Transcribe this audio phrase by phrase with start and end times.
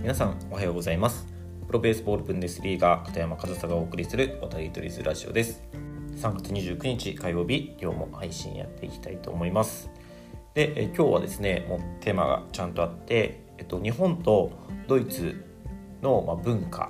[0.00, 1.26] 皆さんおはようございます。
[1.66, 5.62] プロベースボールブンデスリーガー片山和沙がお送りする渡り鳥ズラジオです。
[6.16, 9.90] 3月29日火曜日今日も配信やっていきたいと思います。
[10.54, 14.52] でえ今日はですねもうテーマがちゃんとあってえっと日本と
[14.88, 15.44] ドイツ
[16.00, 16.88] のま文化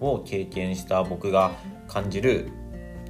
[0.00, 1.50] を経験した僕が
[1.88, 2.48] 感じる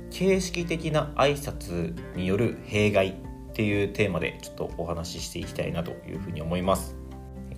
[0.09, 3.15] 形式的な挨拶による弊害っ
[3.53, 6.97] ていうテーマでちょっとお話ししていきたいなというふうに思います。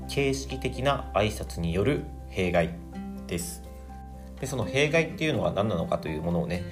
[0.08, 2.71] 形式的な挨拶による弊害
[3.26, 3.62] です。
[4.40, 6.64] でその弊害っていうのは何なのかというものをね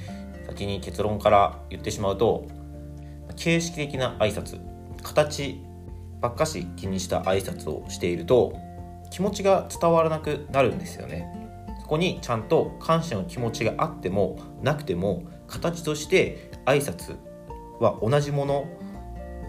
[0.46, 2.46] 先に結論から言ってしまうと
[3.34, 4.60] 形式的な挨拶
[5.02, 5.60] 形
[6.20, 8.56] ばっかし気にした挨拶をしていると
[9.10, 11.32] 気持ちが伝わらなくなるんですよね。
[11.80, 17.16] そこにちゃんと感謝の気持ちがあってもなくても形として挨拶
[17.78, 18.66] は同じもの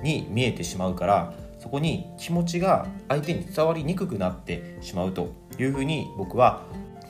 [0.04, 6.64] に見えてしまうからそこに気持ちが相手に伝わりにくくなってしまうというふうに僕は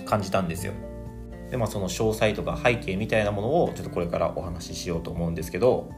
[0.06, 0.74] 感じたんですよ。
[1.50, 5.90] でまあその詳細とか背景みたいなものをちょっとこれからお話ししようと思うんですけど、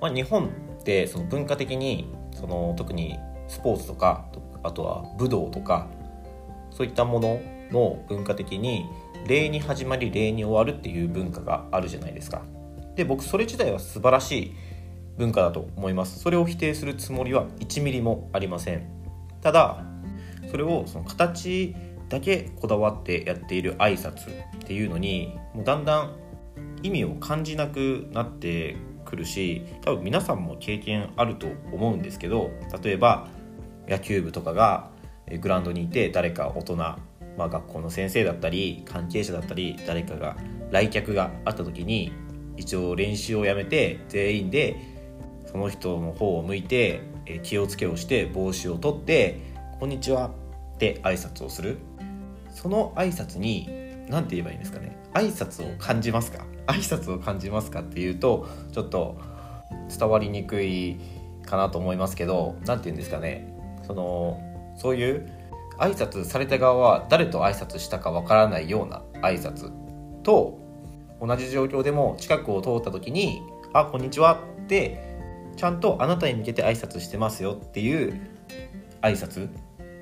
[0.00, 0.46] まあ、日本
[0.80, 4.26] ってその文化的にその特にスポーツとか
[4.62, 5.88] あとは武道とか
[6.70, 8.86] そういったものの文化的に
[9.26, 12.42] 礼に始まり礼に終わるっていう文化があるじゃないですか。
[12.94, 14.54] で僕それ自体は素晴らしい
[15.20, 16.18] 文化だと思います。
[16.18, 18.88] それを否定するつもりは1ミリもありません。
[19.42, 19.84] ただ
[20.50, 21.76] それをその形
[22.08, 26.16] だけこだわってやっている挨拶っていうのにもうだんだん
[26.82, 32.50] 意味を感じなくなってくるし多分皆さんも経験あると思うんですけど
[32.82, 33.28] 例えば
[33.88, 34.90] 野球部とかが
[35.40, 36.98] グラウンドにいて誰か大人、ま
[37.38, 40.36] あ、学校の先生だったり関係者だったり誰かが
[40.70, 42.12] 来客があった時に
[42.56, 44.99] 一応練習をやめて全員で
[45.50, 49.40] その人の方を向いて、え気をつけをして帽子を取って
[49.78, 50.30] 「こんにちは」
[50.74, 51.78] って挨拶をする。
[52.50, 53.68] その挨拶に
[54.08, 54.96] 何て言えばいいんですかね。
[55.14, 56.44] 挨拶を感じますか？
[56.66, 57.80] 挨拶を感じますか？
[57.80, 59.18] っていうとちょっと
[59.96, 60.98] 伝わりにくい
[61.44, 63.52] かなと思いますけど何て言うんですかね。
[63.86, 64.40] その
[64.76, 65.28] そういう
[65.78, 69.70] 挨拶された側は誰と挨拶したかわからないような挨拶
[70.22, 70.58] と
[71.20, 75.09] 同じ状況でも近くを通った時に「あこんにちは」って
[75.60, 78.18] ちゃんとあなたに向けて挨拶してますよっていう
[79.02, 79.50] 挨拶。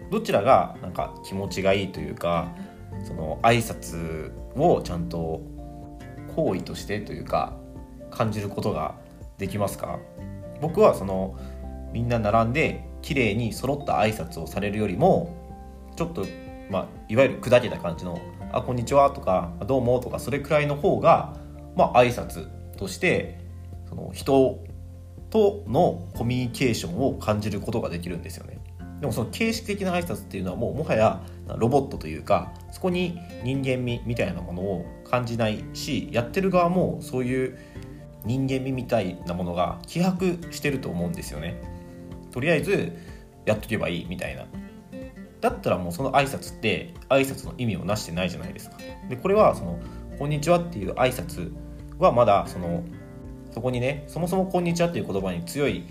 [0.08, 2.54] どちらがなんか気持ちがいいというか
[3.02, 5.42] その挨拶をちゃんと
[6.36, 7.56] 行為としてというか
[8.08, 8.94] 感じることが
[9.36, 9.98] できますか？
[10.60, 11.36] 僕はその
[11.92, 15.34] みんな並んで綺麗に揃った挨拶をされるよりも
[15.96, 16.24] ちょっと、
[16.70, 18.20] まあ、いわゆる砕けた感じの
[18.54, 21.34] 「あこんにちは」とか「どうも」とかそれくらいの方が
[21.74, 23.40] まあ挨拶として
[23.88, 24.60] その人
[25.30, 28.58] とのコミュニケーションを感じることができるんですよね。
[29.00, 31.22] でもその形式的な挨拶っていうのはもうもはや
[31.56, 37.58] ロボットというかそこに人間味みたいなものを感じないしやってる側もそういう
[38.24, 41.60] 人間味みたいなものが希薄してると思うんですよね。
[42.32, 42.92] とりあえず
[43.46, 44.46] やっとけばいいみたいな。
[45.40, 48.76] だったらもうその挨拶って挨拶の意味をなしてないじゃないですか。
[49.08, 49.78] でこれはその
[50.18, 51.52] 「こんにちは」っていう挨拶
[51.98, 52.82] はまだその
[53.50, 55.84] そこにねそもそも「こんにちは」っていう言葉に強い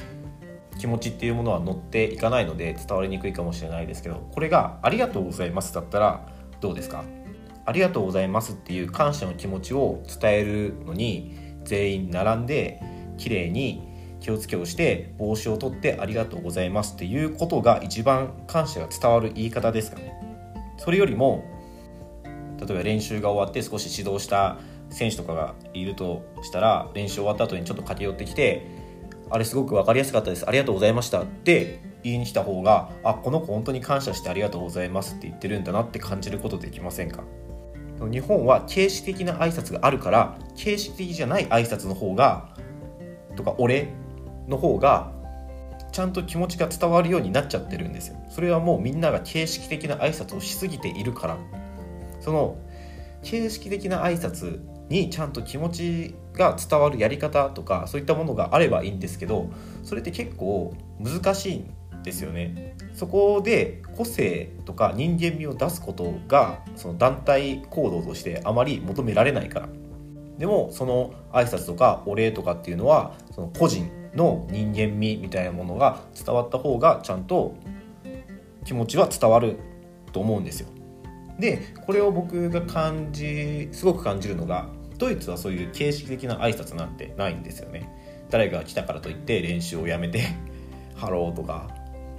[0.80, 6.28] 気持ちっていうものは乗っていかないので伝わりにくいかもしれないですけどこれが「ありがとうございます」だったら
[6.62, 7.04] どうですか？
[7.66, 11.36] ありがとうございますっていう感謝の気持ちを伝えるのに
[11.66, 12.82] 全員並んで
[13.18, 13.82] 綺麗に
[14.22, 20.14] 気をつけをして帽子を取ってありがとうございますっていうことが一番感謝が伝わる言い方ですかね。
[20.78, 21.44] それよりも
[22.60, 24.58] 例えば練習が終わって少し指導した
[24.98, 28.66] 選手とかがいるとしたら練習終わった後にちょっと駆け寄ってきて
[29.30, 30.48] あれすごく分かりやすかったです。
[30.48, 31.22] ありがとうございました。
[31.22, 37.24] って言いに来た方があこの子本当に感謝してありがとうございますって言ってるんだなって感じることできませんか？
[38.12, 42.50] 日本は形式的な挨拶があるから形式的じゃない挨拶の方が
[43.36, 43.90] とか俺
[44.48, 45.12] の方が
[45.92, 48.18] ちゃんと気持ちが伝わるようになっちゃってるんですよ。
[48.30, 51.38] それはもうみんなが形式的な挨拶をしすぎているから。
[52.20, 52.58] その
[53.24, 59.50] 形式的な挨拶にちゃんと気持ちが伝わるやり方とかそういったものがあればいいんですけど
[59.84, 61.74] それって結構難しいん
[62.04, 62.76] ですよね。
[62.94, 69.70] そこで個性とか人間味を出すことがその団体行動としてあまり求められないから。
[70.38, 77.56] でもその挨拶とかお礼とかっていうのはその個人の人間味みたいなものが伝わった方がちゃんと
[78.66, 79.58] 気持ちは伝わる
[80.14, 80.70] と思うんですよ。
[81.40, 87.90] でこれを僕が感じすごく感じるのがドイツはそういう形式的な挨拶なんてないんですよね。
[88.30, 90.24] 誰が来たからといって練習をやめて
[90.96, 91.70] ハローとか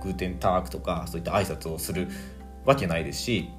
[0.03, 2.09] Guten Tag とかそういった挨拶をする
[2.65, 3.51] わけないですし、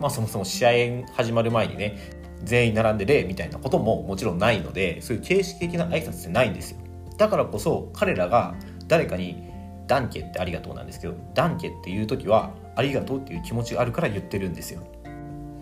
[0.00, 1.96] まあ、そもそも試合始まる前にね
[2.42, 6.78] 全員並んで礼みたいなことももちろんないのでそういう形式的な挨拶ってないんですよ。
[7.16, 8.54] だからこそ彼らが
[8.88, 9.50] 誰かに
[9.86, 14.82] 「ダンケ」ってありがとうなんですけど「ダンケ」っていう時は「ありがとう」っていう気持ちがあるから言ってるんですよ。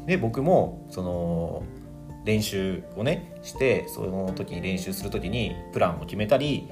[0.06, 1.62] で僕もその
[2.24, 6.68] 練習をねしてその時に練習する時にプランを決めたり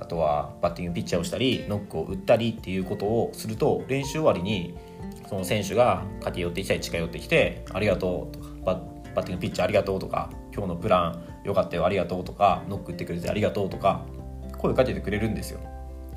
[0.00, 4.76] あとはバッティングピッチャーをしたりノックを打ったりっていうことをすると練習終わりに
[5.28, 14.04] その選手が駆け寄ってきたり近寄ってきて「ありがとう」とかバッティングピッチャーありがとうとか今日のプランよかったよありがとうとかノック打ってくれてありがとうとか
[14.58, 15.60] 声かけてくれるんですよ。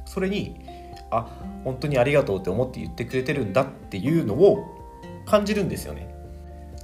[0.05, 0.55] それに
[1.11, 1.27] あ
[1.63, 4.65] 本当にありがとうって思って言ってくれてるんだっていうのを
[5.25, 6.08] 感じるんですよね。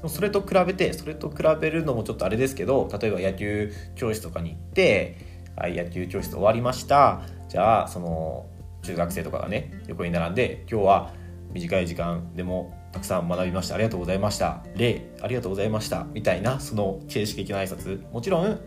[0.09, 7.21] それと比べてそれと比べるのもちょっとあれですけど例えば野球教室とかに行ってはい、野球教室終わりました。
[7.47, 8.45] じゃあその
[8.81, 11.13] 中学生とかがね横に並んで今日は
[11.53, 13.75] 短い時間でもたくさん学びました。
[13.75, 14.63] ありがとうございました。
[14.75, 16.05] 礼ありがとうございました。
[16.11, 18.03] みたいなその形式的な挨拶。
[18.11, 18.59] もちろん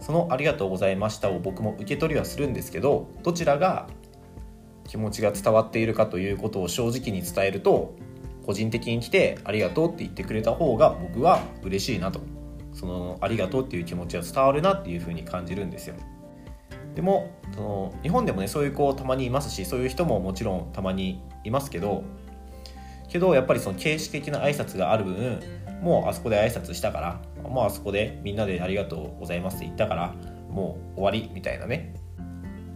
[0.00, 3.88] そのありがとうございましたを僕も受け取りはするんですけどどちらが
[4.88, 7.94] 気持ちが伝わっているかということを正直に伝えると
[8.44, 12.20] 個人的に来てありがとうって言ってくれた方が僕は嬉しいなと。
[12.74, 15.94] そのありがとうっていう気持ちは伝わるなっていうふうに感じるんですよ。
[16.94, 22.04] でもその日本でもねそういう子たまにいますしそういう人ももちろんたまにいますけど
[23.08, 25.40] けどやっぱりその形式的な挨拶がある分
[25.82, 30.14] もうあそこで挨拶したからもうあそこでみんなでありがとうございますって言ったから
[30.48, 31.94] もう終わりみたいなね。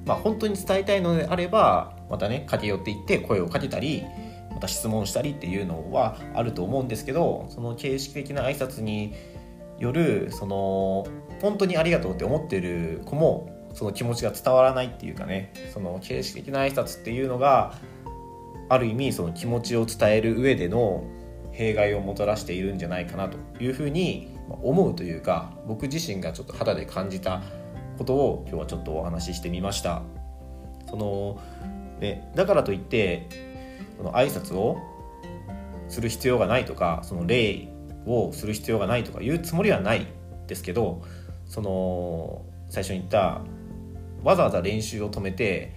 [0.06, 4.04] まあ本当に伝えたいのであればまたね駆け寄っていって声をかけたり
[4.56, 9.14] また質問したりっていうのはあると思うんですけどその形式的な挨拶に
[9.78, 11.06] よるその
[11.42, 17.74] 本当にありがとうって思ってる子もその気持ちが伝わらないっていうかねその形式的な挨拶っていうのが
[18.70, 21.04] ある意味その気持ちを伝える上での
[21.52, 27.42] 弊害をもたらしているんじゃないかなというふうに思うというか僕自身がちょっと肌で感じた
[27.98, 30.02] ことを今日はちょっとお話ししてみました。
[30.88, 31.38] その、
[32.00, 33.28] ね、だからといって
[33.96, 34.78] その挨拶を
[35.88, 37.68] する必要がないとかその礼
[38.06, 40.06] をする必要がないとかいうつもりはない
[40.46, 41.02] ですけど
[41.46, 43.42] その最初に言った
[44.22, 45.74] わざわざ練習を止めて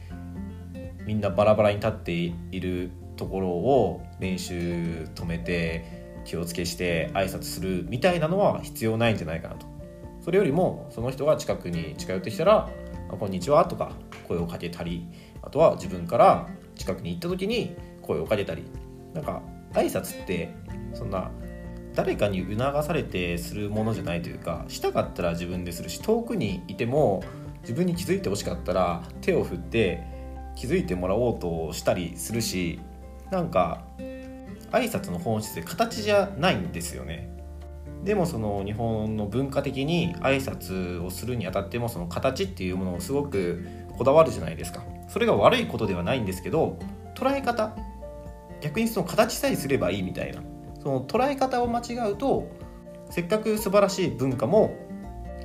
[1.05, 9.67] みんなバラバラに立っているところを練習止めて気をつけして挨拶するみたいなのは必要ないんじゃないかなと。
[10.21, 12.69] それよりもその人が近くに近寄ってきたら
[13.09, 13.93] 「こんにちは」とか
[14.27, 15.07] 声をかけたり
[15.41, 16.47] あとは自分から
[16.79, 18.63] 近くに行った時に声をかけたり
[19.13, 19.43] なんか
[19.73, 20.55] 挨拶って
[20.93, 21.29] そんな
[21.93, 27.23] 誰かに促されてするものじゃないというかしたかったら自分でするし遠くにいても
[27.61, 30.03] 自分に気づいてほしかったら手を振って
[30.55, 32.79] 気づいてもらおうとしたりするし
[33.29, 33.83] なんか
[34.71, 37.29] 挨拶の本質で形じゃないんですよね。
[38.03, 43.65] でもその日本の文化的に挨拶をするにあたってもその形っていうものをすごく
[43.97, 44.85] こだわるじゃないですか。
[45.09, 46.77] それが悪いことではないんですけど
[47.15, 47.75] 捉え方
[48.61, 50.41] 逆にその形さえすればいいみたいな。
[50.81, 52.49] その捉え方を間違うと
[53.09, 54.77] せっかく素晴らしい文化も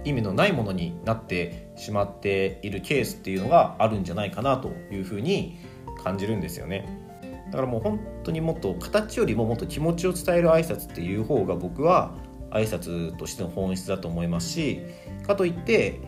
[0.05, 5.59] 意味のないものになってしまっているケースっていうのがあるんじゃないかなというふうに
[6.03, 7.01] 感じるんですよね。
[7.47, 12.15] だからもう本当にもっと形よりももっと気持ちを伝える挨拶っていう方が僕は
[12.51, 14.81] 挨拶としての本質だと思いますし
[15.27, 16.01] かといって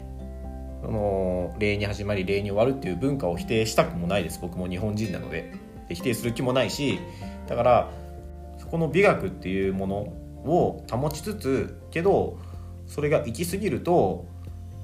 [0.91, 4.39] の礼に始まり礼に終わるっていう文化を否定したくもないです。
[4.41, 5.67] 僕も日本人なので。
[5.89, 6.99] で否定する気もないし
[7.47, 7.91] だから
[8.59, 9.97] そこの美学っていうもの
[10.51, 12.39] を保ちつつけど
[12.87, 14.27] それが行き過ぎると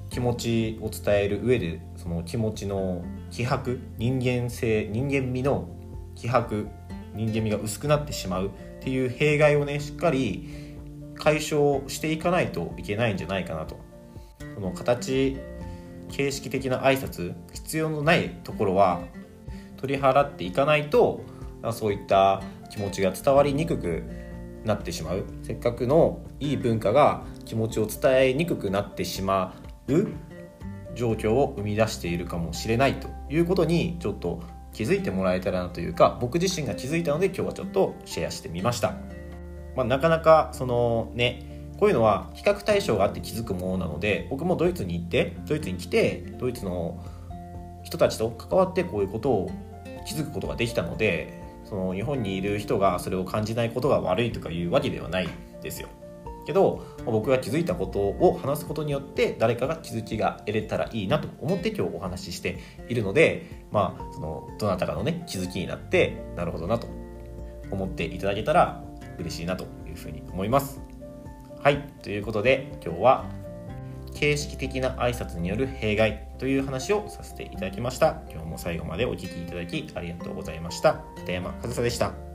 [0.09, 5.67] 気持ちを伝える上でその気持ちの気迫人間性人間味の
[6.15, 6.67] 気迫
[7.15, 8.49] 人間味が薄くなってしまうっ
[8.81, 10.77] ていう弊害をねしっかり
[11.15, 13.77] 解消していかないといけないんじゃないかなと。
[14.55, 15.37] その形
[16.09, 19.01] 形式的な挨拶必要のないところは
[19.77, 21.21] 取り払っていかないと
[21.71, 24.03] そういった気持ちが伝わりにくく
[24.65, 25.25] なってしまう。
[25.43, 29.55] せっかくのいい文化が気持ちを伝えにくくなってしま
[29.87, 30.07] う
[30.95, 34.41] 状況を生み出しているかもしれないということにちょっと
[34.71, 38.95] 気づいてもらえたらなというか僕自身が気づいたので今日はちょっとシェアしてみました、
[39.75, 47.03] まあ、なかなかそのねこういうのは比較対象があって気づくものなので僕もドイツに行ってドイツに来てドイツの
[47.83, 49.51] 人たちと関わってこういうことを
[50.05, 55.29] 気づくことができたのでその日本にいる人がそれを感じないことが悪いとかいうわけではない
[55.61, 55.87] ですよ。
[56.45, 66.87] けど僕が気づいたことを話すことによって誰かが気づきが得れたらいいなと思って今日お話ししているのでまあそのどなたかのね気づきになってなるほどなと
[67.71, 68.83] 思っていただけたら
[69.17, 70.81] 嬉しいなというふうに思います
[71.63, 73.25] はいということで今日は
[74.13, 78.21] 形式的な挨拶による弊害という話をさせていただきました。
[78.29, 80.95] 今日も最後までお聴きいただきありがとうございました。
[81.15, 82.32] 片山和沙でした。